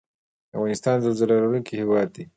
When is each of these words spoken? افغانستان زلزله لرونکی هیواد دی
افغانستان 0.55 0.95
زلزله 1.03 1.33
لرونکی 1.39 1.73
هیواد 1.81 2.07
دی 2.15 2.23